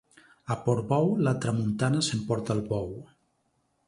[0.53, 2.89] A Portbou, la tramuntana s'emporta el bou.